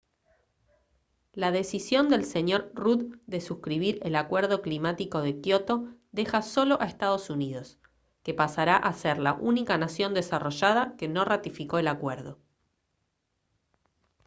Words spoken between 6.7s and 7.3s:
a estados